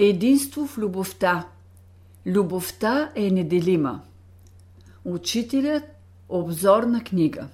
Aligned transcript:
Единство 0.00 0.66
в 0.66 0.78
любовта. 0.78 1.46
Любовта 2.26 3.10
е 3.14 3.30
неделима. 3.30 4.00
Учителят 5.04 5.82
обзорна 6.28 7.04
книга. 7.04 7.48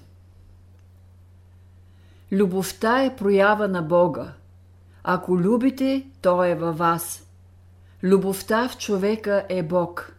Любовта 2.31 3.03
е 3.03 3.15
проява 3.15 3.67
на 3.67 3.81
Бога. 3.81 4.33
Ако 5.03 5.37
любите, 5.37 6.07
то 6.21 6.43
е 6.43 6.55
във 6.55 6.77
вас. 6.77 7.27
Любовта 8.03 8.69
в 8.69 8.77
човека 8.77 9.45
е 9.49 9.63
Бог. 9.63 10.15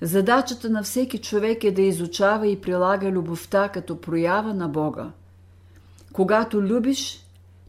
Задачата 0.00 0.70
на 0.70 0.82
всеки 0.82 1.18
човек 1.18 1.64
е 1.64 1.70
да 1.72 1.82
изучава 1.82 2.46
и 2.46 2.60
прилага 2.60 3.10
любовта 3.10 3.68
като 3.68 4.00
проява 4.00 4.54
на 4.54 4.68
Бога. 4.68 5.10
Когато 6.12 6.62
любиш, 6.62 7.26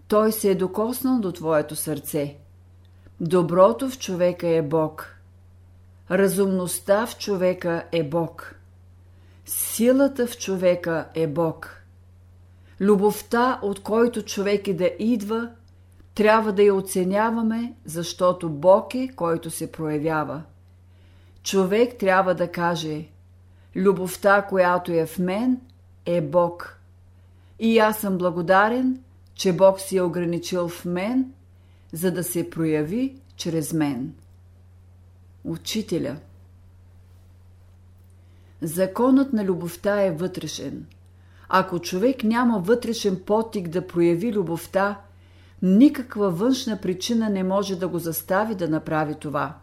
той 0.07 0.31
се 0.31 0.51
е 0.51 0.55
докоснал 0.55 1.19
до 1.19 1.31
твоето 1.31 1.75
сърце. 1.75 2.43
Доброто 3.25 3.89
в 3.89 3.99
човека 3.99 4.47
е 4.47 4.61
Бог. 4.61 5.15
Разумността 6.11 7.05
в 7.05 7.18
човека 7.18 7.83
е 7.91 8.04
Бог. 8.04 8.55
Силата 9.45 10.27
в 10.27 10.37
човека 10.37 11.07
е 11.15 11.28
Бог. 11.28 11.83
Любовта, 12.81 13.59
от 13.61 13.83
който 13.83 14.21
човек 14.21 14.67
е 14.67 14.73
да 14.73 14.91
идва, 15.00 15.50
трябва 16.15 16.51
да 16.51 16.64
я 16.64 16.75
оценяваме, 16.75 17.73
защото 17.86 18.50
Бог 18.50 18.95
е, 18.95 19.09
който 19.15 19.51
се 19.51 19.71
проявява. 19.71 20.42
Човек 21.43 21.95
трябва 22.00 22.36
да 22.36 22.51
каже 22.51 23.05
Любовта, 23.75 24.42
която 24.42 24.92
е 24.92 25.05
в 25.05 25.19
мен, 25.19 25.61
е 26.05 26.21
Бог. 26.21 26.79
И 27.59 27.79
аз 27.79 28.00
съм 28.00 28.17
благодарен, 28.17 29.00
че 29.36 29.53
Бог 29.53 29.79
си 29.79 29.97
е 29.97 30.01
ограничил 30.01 30.67
в 30.67 30.86
мен, 30.86 31.33
за 31.93 32.11
да 32.11 32.23
се 32.23 32.50
прояви 32.50 33.16
чрез 33.36 33.73
мен. 33.73 34.14
Учителя 35.44 36.17
Законът 38.62 39.34
на 39.34 39.45
любовта 39.45 40.02
е 40.02 40.12
вътрешен. 40.12 40.86
Ако 41.50 41.80
човек 41.80 42.23
няма 42.23 42.59
вътрешен 42.59 43.22
потик 43.26 43.67
да 43.67 43.88
прояви 43.88 44.34
любовта, 44.34 45.02
никаква 45.62 46.30
външна 46.30 46.82
причина 46.82 47.30
не 47.30 47.44
може 47.44 47.76
да 47.76 47.88
го 47.88 48.00
застави 48.00 48.56
да 48.56 48.70
направи 48.70 49.16
това. 49.16 49.58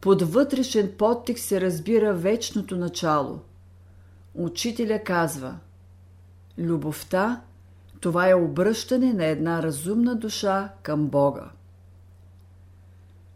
Под 0.00 0.22
вътрешен 0.22 0.92
подтик 0.98 1.38
се 1.38 1.60
разбира 1.60 2.14
вечното 2.14 2.76
начало. 2.76 3.40
Учителя 4.34 5.00
казва 5.04 5.58
Любовта– 6.58 7.40
това 8.00 8.28
е 8.28 8.34
обръщане 8.34 9.12
на 9.12 9.24
една 9.24 9.62
разумна 9.62 10.16
душа 10.16 10.72
към 10.82 11.06
Бога. 11.06 11.50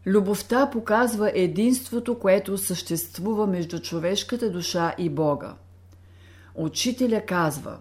Любовта 0.05 0.69
показва 0.69 1.31
единството, 1.35 2.19
което 2.19 2.57
съществува 2.57 3.47
между 3.47 3.79
човешката 3.79 4.51
душа 4.51 4.93
и 4.97 5.09
Бога. 5.09 5.55
Учителя 6.55 7.21
казва 7.25 7.77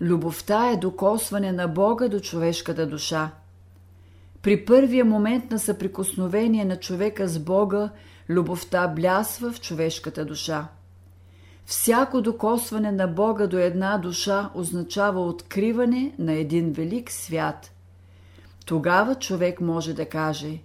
Любовта 0.00 0.70
е 0.70 0.76
докосване 0.76 1.52
на 1.52 1.68
Бога 1.68 2.08
до 2.08 2.20
човешката 2.20 2.86
душа. 2.86 3.30
При 4.42 4.64
първия 4.64 5.04
момент 5.04 5.50
на 5.50 5.58
съприкосновение 5.58 6.64
на 6.64 6.76
човека 6.76 7.28
с 7.28 7.38
Бога, 7.38 7.90
любовта 8.28 8.88
блясва 8.88 9.52
в 9.52 9.60
човешката 9.60 10.24
душа. 10.24 10.68
Всяко 11.66 12.20
докосване 12.20 12.92
на 12.92 13.06
Бога 13.06 13.46
до 13.46 13.58
една 13.58 13.98
душа 13.98 14.50
означава 14.54 15.26
откриване 15.26 16.14
на 16.18 16.32
един 16.32 16.72
велик 16.72 17.10
свят– 17.10 17.70
тогава 18.66 19.14
човек 19.14 19.60
може 19.60 19.94
да 19.94 20.08
каже 20.08 20.58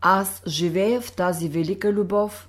Аз 0.00 0.42
живея 0.46 1.00
в 1.00 1.12
тази 1.12 1.48
велика 1.48 1.92
любов, 1.92 2.48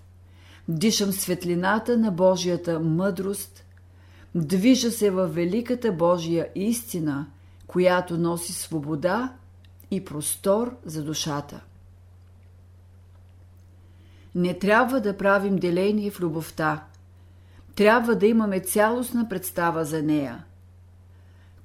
дишам 0.68 1.12
светлината 1.12 1.98
на 1.98 2.12
Божията 2.12 2.80
мъдрост, 2.80 3.66
движа 4.36 4.92
се 4.92 5.12
във 5.12 5.36
великата 5.36 5.92
Божия 5.92 6.48
истина, 6.56 7.28
която 7.68 8.18
носи 8.18 8.54
свобода 8.54 9.34
и 9.92 10.06
простор 10.06 10.76
за 10.86 11.04
душата. 11.04 11.62
Не 14.36 14.60
трябва 14.60 15.02
да 15.02 15.18
правим 15.18 15.56
деление 15.56 16.12
в 16.12 16.20
любовта. 16.20 16.84
Трябва 17.76 18.16
да 18.16 18.28
имаме 18.28 18.60
цялостна 18.60 19.30
представа 19.30 19.86
за 19.86 20.04
нея. 20.04 20.44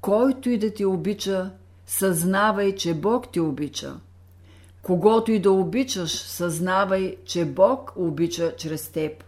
Който 0.00 0.50
и 0.50 0.58
да 0.58 0.74
ти 0.74 0.84
обича, 0.84 1.50
съзнавай, 1.86 2.74
че 2.74 2.94
Бог 2.94 3.32
те 3.32 3.40
обича. 3.40 3.96
Когато 4.82 5.32
и 5.32 5.38
да 5.38 5.52
обичаш, 5.52 6.22
съзнавай, 6.22 7.16
че 7.24 7.44
Бог 7.44 7.92
обича 7.96 8.54
чрез 8.56 8.88
теб. 8.88 9.24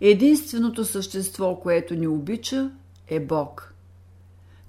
Единственото 0.00 0.84
същество, 0.84 1.56
което 1.56 1.94
ни 1.94 2.06
обича, 2.06 2.70
е 3.08 3.20
Бог. 3.20 3.74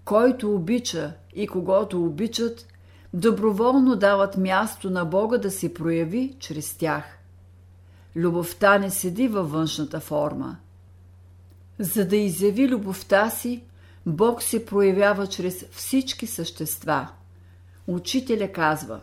Който 0.06 0.56
обича 0.56 1.14
и 1.36 1.48
когато 1.48 2.06
обичат, 2.06 2.68
доброволно 3.14 3.96
дават 3.96 4.38
място 4.38 4.90
на 4.90 5.06
Бога 5.06 5.38
да 5.38 5.52
се 5.52 5.74
прояви 5.74 6.36
чрез 6.40 6.78
тях. 6.78 7.04
Любовта 8.16 8.78
не 8.78 8.90
седи 8.90 9.28
във 9.28 9.52
външната 9.52 10.00
форма. 10.00 10.58
За 11.80 12.08
да 12.08 12.16
изяви 12.16 12.68
любовта 12.68 13.30
си, 13.30 13.64
Бог 14.06 14.44
се 14.44 14.66
проявява 14.66 15.28
чрез 15.28 15.66
всички 15.72 16.28
същества. 16.28 17.08
Учителя 17.88 18.52
казва 18.52 19.00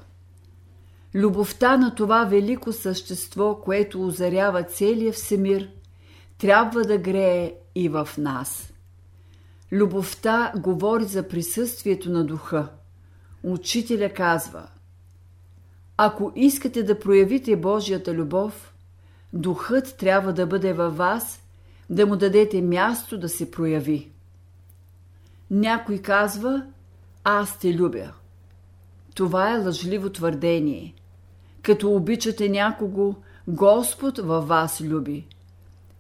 Любовта 1.15 1.77
на 1.77 1.95
това 1.95 2.25
велико 2.25 2.73
същество, 2.73 3.61
което 3.65 4.07
озарява 4.07 4.63
целия 4.63 5.13
всемир, 5.13 5.69
трябва 6.39 6.83
да 6.83 6.99
грее 6.99 7.55
и 7.75 7.89
в 7.89 8.09
нас. 8.19 8.73
Любовта 9.73 10.53
говори 10.57 11.05
за 11.05 11.29
присъствието 11.29 12.11
на 12.11 12.25
духа. 12.25 12.69
Учителя 13.43 14.09
казва 14.09 14.69
Ако 15.97 16.33
искате 16.37 16.83
да 16.83 17.01
проявите 17.01 17.57
Божията 17.57 18.15
любов, 18.15 18.75
духът 19.33 19.97
трябва 19.99 20.33
да 20.33 20.47
бъде 20.47 20.73
във 20.73 20.97
вас, 20.97 21.46
да 21.91 22.07
му 22.07 22.17
дадете 22.17 22.63
място 22.63 23.19
да 23.19 23.29
се 23.29 23.51
прояви. 23.51 24.11
Някой 25.51 25.99
казва, 25.99 26.67
аз 27.25 27.59
те 27.59 27.75
любя. 27.75 28.13
Това 29.15 29.53
е 29.53 29.59
лъжливо 29.59 30.11
твърдение. 30.11 30.95
Като 31.63 31.93
обичате 31.93 32.49
някого, 32.49 33.15
Господ 33.49 34.19
във 34.19 34.49
вас 34.49 34.81
люби. 34.81 35.27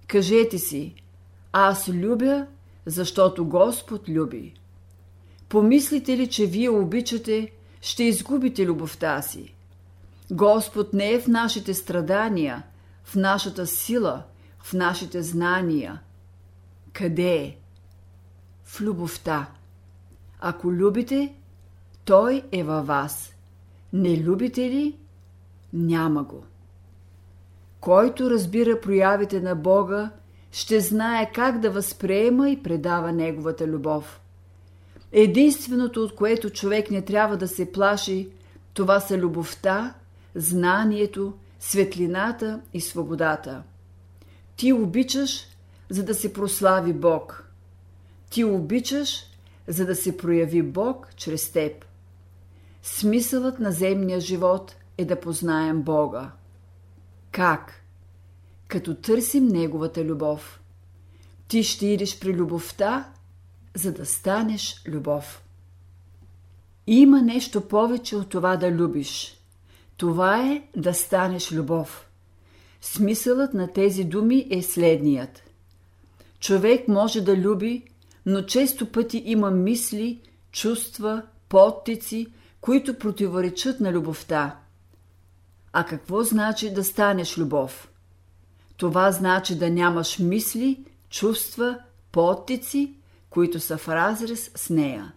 Кажете 0.06 0.58
си, 0.58 0.94
аз 1.52 1.88
любя, 1.88 2.46
защото 2.86 3.46
Господ 3.46 4.08
люби. 4.08 4.54
Помислите 5.48 6.16
ли, 6.16 6.26
че 6.26 6.46
вие 6.46 6.70
обичате, 6.70 7.52
ще 7.80 8.04
изгубите 8.04 8.66
любовта 8.66 9.22
си. 9.22 9.54
Господ 10.30 10.92
не 10.92 11.12
е 11.12 11.20
в 11.20 11.26
нашите 11.26 11.74
страдания, 11.74 12.62
в 13.04 13.16
нашата 13.16 13.66
сила, 13.66 14.22
в 14.66 14.72
нашите 14.72 15.22
знания. 15.22 16.00
Къде 16.92 17.34
е? 17.34 17.56
в 18.64 18.80
любовта. 18.80 19.46
Ако 20.40 20.72
любите, 20.72 21.34
той 22.04 22.42
е 22.52 22.62
във 22.64 22.86
вас. 22.86 23.34
Не 23.92 24.22
любите 24.22 24.60
ли? 24.60 24.96
Няма 25.72 26.24
го. 26.24 26.44
Който 27.80 28.30
разбира 28.30 28.80
проявите 28.80 29.40
на 29.40 29.54
Бога, 29.54 30.10
ще 30.52 30.80
знае 30.80 31.32
как 31.32 31.60
да 31.60 31.70
възприема 31.70 32.50
и 32.50 32.62
предава 32.62 33.12
Неговата 33.12 33.66
любов. 33.66 34.20
Единственото, 35.12 36.02
от 36.02 36.14
което 36.14 36.50
човек 36.50 36.90
не 36.90 37.02
трябва 37.02 37.36
да 37.36 37.48
се 37.48 37.72
плаши, 37.72 38.28
това 38.74 39.00
са 39.00 39.18
любовта, 39.18 39.94
знанието, 40.34 41.34
светлината 41.60 42.60
и 42.74 42.80
свободата. 42.80 43.62
Ти 44.56 44.72
обичаш, 44.72 45.46
за 45.90 46.04
да 46.04 46.14
се 46.14 46.32
прослави 46.32 46.92
Бог– 46.92 47.42
ти 48.30 48.44
обичаш, 48.44 49.24
за 49.66 49.86
да 49.86 49.96
се 49.96 50.16
прояви 50.16 50.62
Бог 50.62 51.08
чрез 51.16 51.52
теб. 51.52 51.84
Смисълът 52.82 53.58
на 53.58 53.72
земния 53.72 54.20
живот 54.20 54.76
е 54.98 55.04
да 55.04 55.20
познаем 55.20 55.82
Бога. 55.82 56.30
Как? 57.30 57.82
Като 58.68 58.94
търсим 58.94 59.46
Неговата 59.46 60.04
любов. 60.04 60.60
Ти 61.48 61.62
ще 61.62 61.86
идеш 61.86 62.18
при 62.20 62.34
любовта, 62.34 63.12
за 63.74 63.92
да 63.92 64.06
станеш 64.06 64.82
любов. 64.88 65.42
Има 66.86 67.22
нещо 67.22 67.68
повече 67.68 68.16
от 68.16 68.28
това 68.28 68.56
да 68.56 68.70
любиш. 68.70 69.40
Това 69.96 70.52
е 70.52 70.62
да 70.76 70.94
станеш 70.94 71.52
любов. 71.52 72.05
Смисълът 72.80 73.54
на 73.54 73.72
тези 73.72 74.04
думи 74.04 74.46
е 74.50 74.62
следният. 74.62 75.42
Човек 76.40 76.88
може 76.88 77.20
да 77.20 77.36
люби, 77.36 77.84
но 78.26 78.42
често 78.42 78.92
пъти 78.92 79.22
има 79.26 79.50
мисли, 79.50 80.20
чувства, 80.52 81.22
подтици, 81.48 82.26
които 82.60 82.98
противоречат 82.98 83.80
на 83.80 83.92
любовта. 83.92 84.58
А 85.72 85.84
какво 85.84 86.22
значи 86.22 86.74
да 86.74 86.84
станеш 86.84 87.38
любов? 87.38 87.88
Това 88.76 89.12
значи 89.12 89.58
да 89.58 89.70
нямаш 89.70 90.18
мисли, 90.18 90.84
чувства, 91.10 91.78
подтици, 92.12 92.94
които 93.30 93.60
са 93.60 93.78
в 93.78 93.88
разрез 93.88 94.50
с 94.56 94.70
нея. 94.70 95.12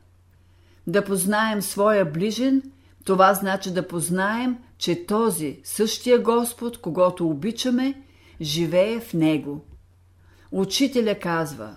Да 0.87 1.05
познаем 1.05 1.61
своя 1.61 2.05
ближен, 2.05 2.71
това 3.09 3.33
значи 3.33 3.73
да 3.73 3.87
познаем, 3.87 4.57
че 4.77 5.05
този 5.05 5.59
същия 5.63 6.19
Господ, 6.19 6.81
когато 6.81 7.29
обичаме, 7.29 8.01
живее 8.41 8.99
в 8.99 9.13
него. 9.13 9.65
Учителя 10.51 11.19
казва 11.19 11.75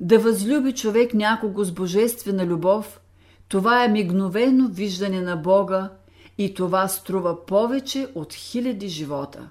Да 0.00 0.18
възлюби 0.18 0.72
човек 0.72 1.14
някого 1.14 1.64
с 1.64 1.72
божествена 1.72 2.46
любов, 2.46 3.00
това 3.48 3.84
е 3.84 3.88
мигновено 3.88 4.68
виждане 4.68 5.20
на 5.20 5.36
Бога 5.36 5.90
и 6.38 6.54
това 6.54 6.88
струва 6.88 7.46
повече 7.46 8.08
от 8.14 8.34
хиляди 8.34 8.88
живота. 8.88 9.48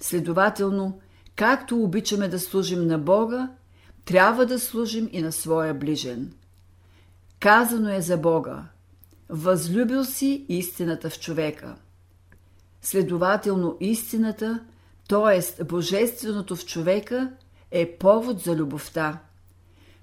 Следователно, 0.00 1.00
както 1.36 1.82
обичаме 1.82 2.28
да 2.28 2.38
служим 2.38 2.86
на 2.86 2.98
Бога, 2.98 3.50
трябва 4.04 4.46
да 4.46 4.60
служим 4.60 5.08
и 5.12 5.22
на 5.22 5.32
своя 5.32 5.74
ближен. 5.74 6.32
Казано 7.40 7.88
е 7.88 8.00
за 8.00 8.16
Бога– 8.16 8.64
възлюбил 9.28 10.04
си 10.04 10.46
истината 10.48 11.10
в 11.10 11.20
човека. 11.20 11.76
Следователно, 12.82 13.76
истината, 13.80 14.60
т.е. 15.08 15.64
божественото 15.64 16.56
в 16.56 16.66
човека, 16.66 17.32
е 17.70 17.96
повод 17.98 18.40
за 18.40 18.56
любовта. 18.56 19.18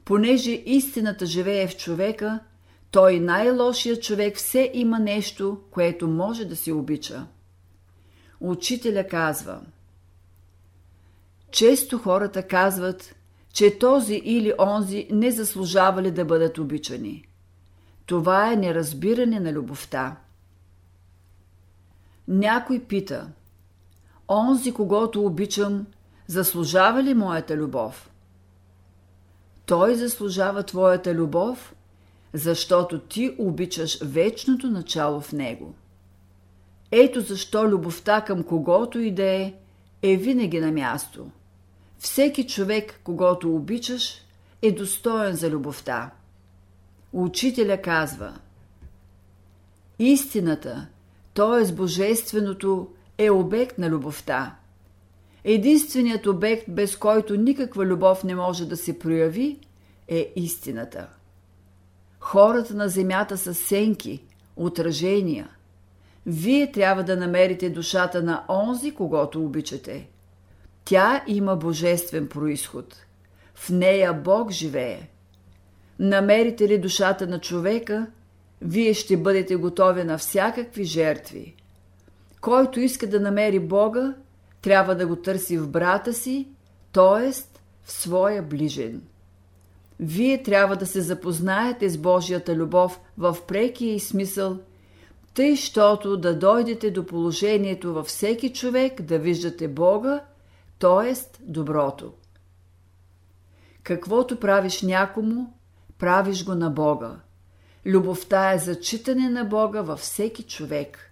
Понеже 0.05 0.51
истината 0.51 1.25
живее 1.25 1.67
в 1.67 1.77
човека, 1.77 2.39
той 2.91 3.19
най-лошият 3.19 4.03
човек 4.03 4.37
все 4.37 4.71
има 4.73 4.99
нещо, 4.99 5.61
което 5.71 6.07
може 6.07 6.45
да 6.45 6.55
се 6.55 6.73
обича. 6.73 7.27
Учителя 8.39 9.07
казва 9.07 9.61
Често 11.51 11.97
хората 11.97 12.47
казват, 12.47 13.15
че 13.53 13.79
този 13.79 14.15
или 14.15 14.53
онзи 14.59 15.07
не 15.11 15.31
заслужавали 15.31 16.11
да 16.11 16.25
бъдат 16.25 16.57
обичани. 16.57 17.25
Това 18.05 18.51
е 18.51 18.55
неразбиране 18.55 19.39
на 19.39 19.53
любовта. 19.53 20.17
Някой 22.27 22.79
пита 22.79 23.27
Онзи, 24.29 24.73
когато 24.73 25.25
обичам, 25.25 25.85
заслужава 26.27 27.03
ли 27.03 27.13
моята 27.13 27.57
любов? 27.57 28.09
Той 29.65 29.95
заслужава 29.95 30.63
твоята 30.63 31.13
любов, 31.13 31.75
защото 32.33 32.99
ти 32.99 33.35
обичаш 33.37 33.99
вечното 34.03 34.69
начало 34.69 35.21
в 35.21 35.31
него. 35.31 35.73
Ето 36.91 37.21
защо 37.21 37.67
любовта 37.67 38.21
към 38.21 38.43
когото 38.43 38.99
и 38.99 39.11
да 39.11 39.23
е, 39.23 39.53
е 40.01 40.17
винаги 40.17 40.59
на 40.59 40.71
място. 40.71 41.27
Всеки 41.97 42.47
човек, 42.47 42.99
когато 43.03 43.55
обичаш, 43.55 44.21
е 44.61 44.71
достоен 44.71 45.35
за 45.35 45.49
любовта. 45.49 46.11
Учителя 47.13 47.81
казва 47.81 48.33
Истината, 49.99 50.87
т.е. 51.33 51.71
Божественото, 51.73 52.87
е 53.17 53.29
обект 53.29 53.77
на 53.77 53.89
любовта. 53.89 54.55
Единственият 55.43 56.27
обект, 56.27 56.63
без 56.67 56.95
който 56.95 57.35
никаква 57.35 57.85
любов 57.85 58.23
не 58.23 58.35
може 58.35 58.65
да 58.65 58.77
се 58.77 58.99
прояви, 58.99 59.59
е 60.07 60.33
истината. 60.35 61.07
Хората 62.19 62.73
на 62.73 62.89
земята 62.89 63.37
са 63.37 63.53
сенки, 63.53 64.23
отражения. 64.55 65.49
Вие 66.25 66.71
трябва 66.71 67.03
да 67.03 67.17
намерите 67.17 67.69
душата 67.69 68.23
на 68.23 68.43
онзи, 68.49 68.91
когато 68.91 69.45
обичате. 69.45 70.09
Тя 70.85 71.23
има 71.27 71.55
божествен 71.55 72.27
происход. 72.27 73.05
В 73.55 73.69
нея 73.69 74.13
Бог 74.13 74.51
живее. 74.51 75.09
Намерите 75.99 76.67
ли 76.67 76.77
душата 76.77 77.27
на 77.27 77.39
човека, 77.39 78.07
вие 78.61 78.93
ще 78.93 79.17
бъдете 79.17 79.55
готови 79.55 80.03
на 80.03 80.17
всякакви 80.17 80.83
жертви. 80.83 81.55
Който 82.41 82.79
иска 82.79 83.07
да 83.07 83.19
намери 83.19 83.59
Бога, 83.59 84.13
трябва 84.61 84.95
да 84.95 85.07
го 85.07 85.15
търси 85.15 85.57
в 85.57 85.69
брата 85.69 86.13
си, 86.13 86.47
т.е. 86.91 87.31
в 87.83 87.91
своя 87.91 88.43
ближен. 88.43 89.01
Вие 89.99 90.43
трябва 90.43 90.75
да 90.75 90.85
се 90.85 91.01
запознаете 91.01 91.89
с 91.89 91.97
Божията 91.97 92.55
любов 92.55 92.99
в 93.17 93.37
прекия 93.47 93.95
и 93.95 93.99
смисъл, 93.99 94.57
тъй, 95.33 95.55
щото 95.55 96.17
да 96.17 96.39
дойдете 96.39 96.91
до 96.91 97.05
положението 97.05 97.93
във 97.93 98.07
всеки 98.07 98.53
човек 98.53 99.01
да 99.01 99.19
виждате 99.19 99.67
Бога, 99.67 100.21
т.е. 100.79 101.13
доброто. 101.39 102.13
Каквото 103.83 104.39
правиш 104.39 104.81
някому, 104.81 105.53
правиш 106.03 106.45
го 106.45 106.55
на 106.55 106.69
Бога. 106.69 107.15
Любовта 107.85 108.53
е 108.53 108.59
зачитане 108.59 109.29
на 109.29 109.43
Бога 109.43 109.81
във 109.81 109.99
всеки 109.99 110.43
човек. 110.43 111.11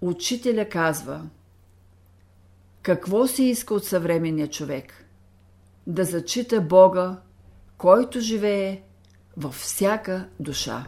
Учителя 0.00 0.68
казва 0.68 1.22
Какво 2.82 3.26
се 3.26 3.42
иска 3.42 3.74
от 3.74 3.84
съвременния 3.84 4.50
човек? 4.50 5.04
Да 5.86 6.04
зачита 6.04 6.60
Бога 6.60 7.16
който 7.76 8.20
живее 8.20 8.82
във 9.36 9.54
всяка 9.54 10.28
душа. 10.40 10.86